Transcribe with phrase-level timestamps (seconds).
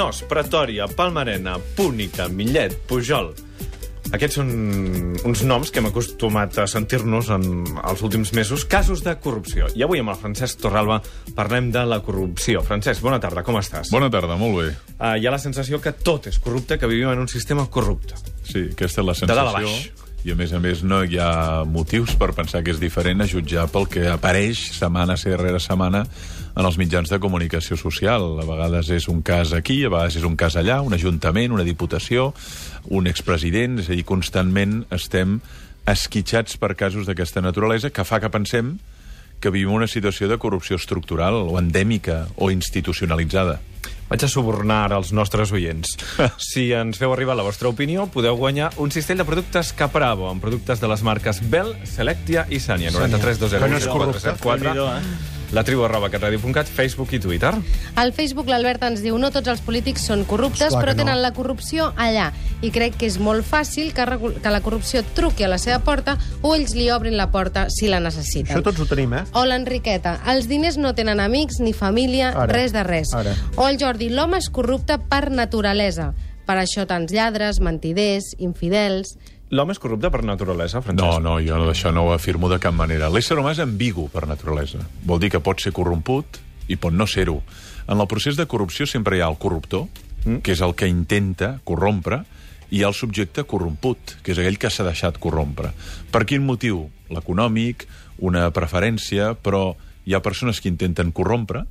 [0.00, 3.34] Nos, Pretòria, Palmarena, Púnica, Millet, Pujol...
[4.10, 4.48] Aquests són
[5.28, 7.44] uns noms que hem acostumat a sentir-nos en
[7.84, 9.68] els últims mesos, casos de corrupció.
[9.78, 10.96] I avui amb el Francesc Torralba
[11.36, 12.64] parlem de la corrupció.
[12.66, 13.92] Francesc, bona tarda, com estàs?
[13.94, 14.66] Bona tarda, molt bé.
[14.96, 18.16] Uh, hi ha la sensació que tot és corrupte, que vivim en un sistema corrupte.
[18.40, 19.76] Sí, aquesta és la De dalt a sensació.
[19.76, 19.99] baix.
[20.20, 23.28] I a més a més no hi ha motius per pensar que és diferent a
[23.28, 26.04] jutjar pel que apareix setmana rere setmana
[26.56, 28.36] en els mitjans de comunicació social.
[28.42, 31.64] A vegades és un cas aquí, a vegades és un cas allà, un ajuntament, una
[31.64, 32.34] diputació,
[32.90, 35.40] un expresident, és a dir, constantment estem
[35.88, 38.76] esquitxats per casos d'aquesta naturalesa que fa que pensem
[39.40, 43.56] que vivim una situació de corrupció estructural o endèmica o institucionalitzada.
[44.10, 45.94] Vaig a subornar els nostres oients.
[46.50, 50.42] Si ens feu arribar la vostra opinió, podeu guanyar un cistell de productes Capravo, amb
[50.42, 52.90] productes de les marques Bell, Selectia i Sanya.
[52.90, 54.34] 93 Que no és corrupte.
[54.42, 57.50] 474 la tribu arroba catradio.cat, Facebook i Twitter.
[57.96, 61.08] Al Facebook l'Albert ens diu no tots els polítics són corruptes, Esclar però que no.
[61.08, 62.28] tenen la corrupció allà.
[62.62, 64.04] I crec que és molt fàcil que,
[64.42, 67.88] que la corrupció truqui a la seva porta o ells li obrin la porta si
[67.88, 68.52] la necessiten.
[68.54, 69.24] Això tots ho tenim, eh?
[69.34, 73.14] O l'Enriqueta, els diners no tenen amics ni família, Ara, res de res.
[73.16, 73.34] ara.
[73.56, 76.12] O el Jordi, l'home és corrupte per naturalesa.
[76.46, 79.16] Per això tants lladres, mentiders, infidels...
[79.50, 81.02] L'home és corrupte per naturalesa, Francesc?
[81.02, 83.08] No, no, jo no, això no ho afirmo de cap manera.
[83.10, 84.84] L'ésser humà és ambigu per naturalesa.
[85.06, 86.38] Vol dir que pot ser corromput
[86.70, 87.40] i pot no ser-ho.
[87.90, 89.88] En el procés de corrupció sempre hi ha el corruptor,
[90.22, 90.38] mm.
[90.46, 92.22] que és el que intenta corrompre,
[92.70, 95.72] i hi ha el subjecte corromput, que és aquell que s'ha deixat corrompre.
[96.14, 96.84] Per quin motiu?
[97.10, 97.88] L'econòmic,
[98.22, 99.72] una preferència, però
[100.06, 101.64] hi ha persones que intenten corrompre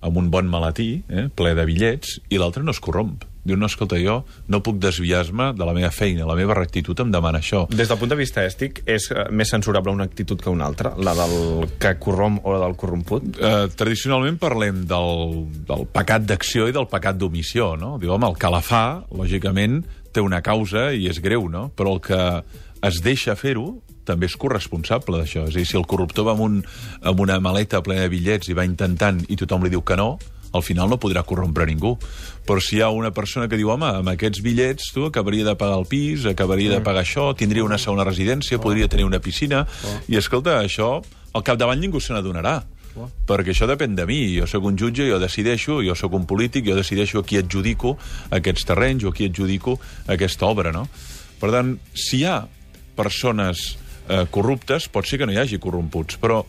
[0.00, 3.26] amb un bon malatí, eh, ple de bitllets, i l'altre no es corromp.
[3.40, 4.18] Diu, no, escolta, jo
[4.52, 7.62] no puc desviar-me de la meva feina, la meva rectitud em demana això.
[7.72, 10.92] Des del punt de vista èstic, és eh, més censurable una actitud que una altra?
[11.00, 13.30] La del que corromp o la del corromput?
[13.40, 17.96] Eh, tradicionalment parlem del, del pecat d'acció i del pecat d'omissió, no?
[18.00, 19.80] Diu, home, el que la fa, lògicament,
[20.12, 21.68] té una causa i és greu, no?
[21.76, 22.20] Però el que
[22.82, 25.46] es deixa fer-ho també és corresponsable d'això.
[25.48, 26.60] És a dir, si el corruptor va amb, un,
[27.06, 30.14] amb una maleta plena de bitllets i va intentant i tothom li diu que no,
[30.52, 31.94] al final no podrà corrompre ningú.
[32.46, 35.54] Però si hi ha una persona que diu, home, amb aquests bitllets tu acabaria de
[35.54, 39.66] pagar el pis, acabaria de pagar això, tindria una segona residència, podria tenir una piscina,
[40.08, 40.96] i escolta, això
[41.32, 42.60] al capdavall ningú se n'adonarà.
[43.26, 44.18] Perquè això depèn de mi.
[44.34, 47.94] Jo sóc un jutge, jo decideixo, jo sóc un polític, jo decideixo a qui adjudico
[48.34, 49.78] aquests terrenys o a qui adjudico
[50.10, 50.88] aquesta obra, no?
[51.40, 52.40] Per tant, si hi ha
[53.00, 53.78] persones
[54.08, 56.42] eh, corruptes, pot ser que no hi hagi corromputs, però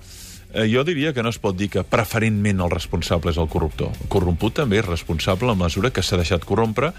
[0.53, 3.93] eh, jo diria que no es pot dir que preferentment el responsable és el corruptor.
[4.03, 6.91] El corromput també és responsable la mesura que s'ha deixat corrompre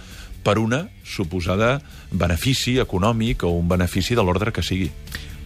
[0.43, 1.77] per una suposada
[2.11, 4.91] benefici econòmic o un benefici de l'ordre que sigui.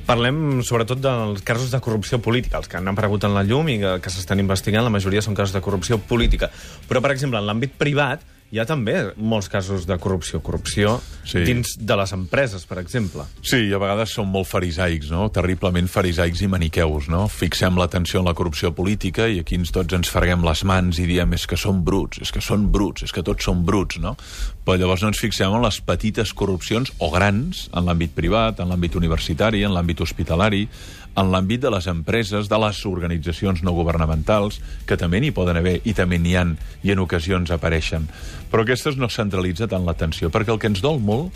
[0.06, 3.80] Parlem sobretot dels casos de corrupció política, els que han aparegut en la llum i
[3.82, 6.48] que, que s'estan investigant, la majoria són casos de corrupció política.
[6.86, 10.40] Però, per exemple, en l'àmbit privat hi ha també molts casos de corrupció.
[10.40, 11.40] Corrupció Sí.
[11.42, 13.24] dins de les empreses, per exemple.
[13.42, 15.28] Sí, i a vegades són molt farisaics, no?
[15.34, 17.26] Terriblement farisaics i maniqueus, no?
[17.28, 21.06] Fixem l'atenció en la corrupció política i aquí ens tots ens freguem les mans i
[21.06, 24.16] diem és que són bruts, és que són bruts, és que tots són bruts, no?
[24.64, 28.68] Però llavors no ens fixem en les petites corrupcions, o grans, en l'àmbit privat, en
[28.68, 30.68] l'àmbit universitari, en l'àmbit hospitalari,
[31.16, 35.78] en l'àmbit de les empreses, de les organitzacions no governamentals, que també n'hi poden haver
[35.84, 38.08] i també n'hi han i en ocasions apareixen.
[38.52, 41.32] Però aquestes no centralitza tant l'atenció, perquè el que ens dol molt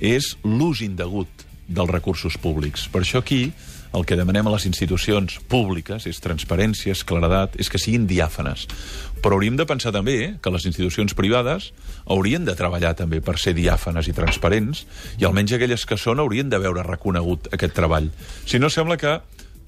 [0.00, 1.28] és l'ús indegut
[1.68, 2.88] dels recursos públics.
[2.88, 3.50] Per això aquí
[3.94, 8.66] el que demanem a les institucions públiques és transparència, és claredat, és que siguin diàfanes.
[9.22, 11.72] Però hauríem de pensar també que les institucions privades
[12.06, 14.84] haurien de treballar també per ser diàfanes i transparents,
[15.18, 18.10] i almenys aquelles que són haurien de veure reconegut aquest treball.
[18.46, 19.18] Si no, sembla que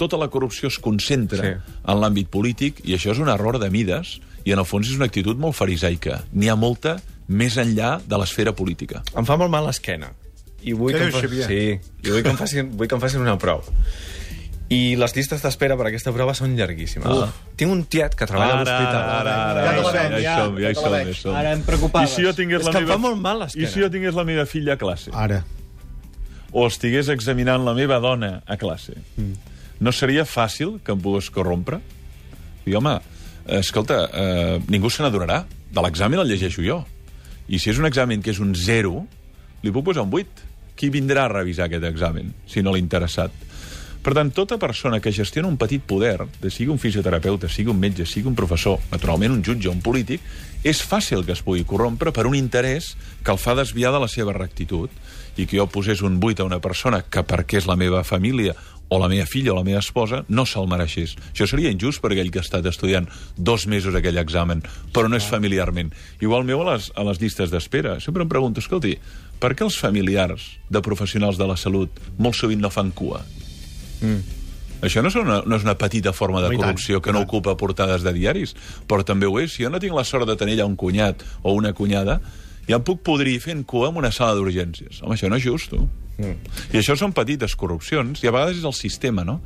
[0.01, 1.55] tota la corrupció es concentra Sí.
[1.85, 4.97] en l'àmbit polític, i això és un error de mides, i en el fons és
[4.97, 6.23] una actitud molt farisaica.
[6.33, 9.03] N'hi ha molta més enllà de l'esfera política.
[9.15, 10.13] Em fa molt mal l'esquena.
[10.63, 11.49] I vull que, em dius, fa...
[11.49, 11.61] Sí,
[12.05, 13.65] i vull que, em facin, vull que em facin una prova.
[14.71, 17.11] I les llistes d'espera per aquesta prova són llarguíssimes.
[17.11, 17.31] Ah.
[17.59, 18.99] Tinc un tiet que treballa a l'hospital.
[19.17, 21.09] ara, ara, Ja te la ja, som, ja som, veig.
[21.11, 21.35] ja som.
[21.41, 22.13] Ara em I preocupaves.
[22.15, 22.99] si jo tingués És la que meva...
[23.03, 23.47] molt mal.
[23.51, 25.11] I si jo tingués la meva filla a classe?
[25.13, 25.41] Ara.
[26.53, 28.95] O estigués examinant la meva dona a classe?
[29.17, 29.35] Mm.
[29.81, 31.81] No seria fàcil que em pogués corrompre?
[32.67, 32.95] I, home,
[33.59, 35.45] escolta, eh, ningú se n'adonarà.
[35.71, 36.85] De l'examen el llegeixo jo.
[37.51, 38.95] I si és un examen que és un 0,
[39.65, 40.47] li puc posar un 8.
[40.81, 43.35] Qui vindrà a revisar aquest examen, si no l'ha interessat?
[44.01, 47.81] Per tant, tota persona que gestiona un petit poder, de sigui un fisioterapeuta, sigui un
[47.81, 50.25] metge, sigui un professor, naturalment un jutge o un polític,
[50.65, 52.95] és fàcil que es pugui corrompre per un interès
[53.25, 54.89] que el fa desviar de la seva rectitud
[55.37, 58.55] i que jo posés un buit a una persona que perquè és la meva família
[58.89, 61.15] o la meva filla o la meva esposa no se'l mereixés.
[61.31, 63.07] Això seria injust per aquell que ha estat estudiant
[63.37, 65.93] dos mesos aquell examen, però no és familiarment.
[66.21, 67.99] Igual meu a les, a les llistes d'espera.
[68.01, 68.97] Sempre em pregunto, escolti,
[69.41, 73.23] per què els familiars de professionals de la salut molt sovint no fan cua?
[74.81, 78.05] Això no és, una, no és una petita forma de corrupció que no ocupa portades
[78.05, 78.55] de diaris,
[78.89, 79.53] però també ho és.
[79.53, 82.21] Si jo no tinc la sort de tenir allà un cunyat o una cunyada,
[82.69, 85.03] ja em puc podrir fent cua en una sala d'urgències.
[85.03, 85.85] Home, això no és just, tu.
[86.21, 86.57] Mm.
[86.73, 89.41] I això són petites corrupcions, i a vegades és el sistema, no?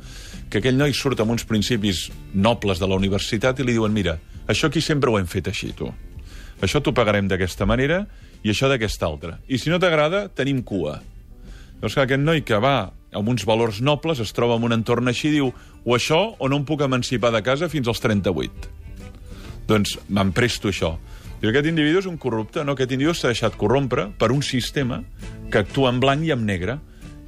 [0.51, 4.17] Que aquell noi surt amb uns principis nobles de la universitat i li diuen, mira,
[4.47, 5.89] això aquí sempre ho hem fet així, tu.
[6.63, 8.05] Això t'ho pagarem d'aquesta manera
[8.43, 9.39] i això d'aquesta altra.
[9.47, 10.99] I si no t'agrada, tenim cua.
[11.79, 12.77] Llavors, clar, aquest noi que va
[13.15, 15.51] amb uns valors nobles es troba en un entorn així i diu
[15.85, 18.69] o això o no em puc emancipar de casa fins als 38.
[19.67, 20.95] Doncs me'n presto això.
[21.41, 22.73] I aquest individu és un corrupte, no?
[22.77, 25.01] Aquest individu s'ha deixat corrompre per un sistema
[25.51, 26.79] que actua en blanc i en negre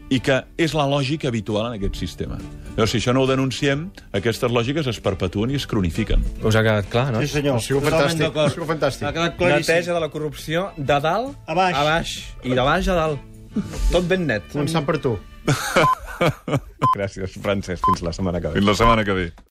[0.10, 2.38] i que és la lògica habitual en aquest sistema.
[2.78, 6.22] Llavors, si això no ho denunciem, aquestes lògiques es perpetuen i es cronifiquen.
[6.46, 7.22] Us ha quedat clar, no?
[7.26, 7.58] Sí, senyor.
[7.58, 9.08] Ha sigut fantàstic, ha sigut fantàstic.
[9.10, 9.74] Ha quedat claríssim.
[9.74, 11.76] Neteja de la corrupció de dalt A baix.
[11.76, 12.14] a baix.
[12.46, 13.20] I de baix a dalt.
[13.92, 14.46] Tot ben net.
[14.54, 15.18] Començant per tu.
[16.98, 17.84] Gràcies, Francesc.
[17.86, 18.60] Fins la setmana que ve.
[18.60, 19.28] Fins la setmana que ve.